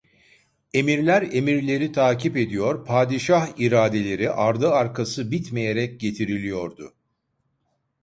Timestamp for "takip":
1.91-2.37